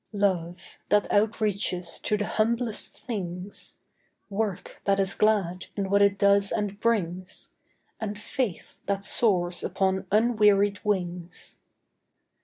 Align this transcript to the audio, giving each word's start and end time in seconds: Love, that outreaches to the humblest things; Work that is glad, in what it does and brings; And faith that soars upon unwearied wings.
Love, 0.13 0.79
that 0.89 1.07
outreaches 1.11 2.01
to 2.01 2.17
the 2.17 2.25
humblest 2.25 3.05
things; 3.05 3.77
Work 4.31 4.81
that 4.85 4.99
is 4.99 5.13
glad, 5.13 5.67
in 5.75 5.91
what 5.91 6.01
it 6.01 6.17
does 6.17 6.51
and 6.51 6.79
brings; 6.79 7.51
And 7.99 8.17
faith 8.17 8.79
that 8.87 9.03
soars 9.03 9.63
upon 9.63 10.07
unwearied 10.11 10.79
wings. 10.83 11.59